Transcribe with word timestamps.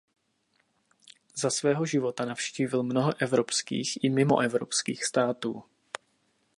Za 1.35 1.49
svého 1.49 1.85
života 1.85 2.25
navštívil 2.25 2.83
mnoho 2.83 3.13
evropských 3.19 4.03
i 4.03 4.09
mimoevropských 4.09 5.05
států. 5.05 5.63